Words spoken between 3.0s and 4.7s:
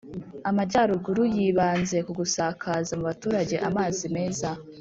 baturage amazi meza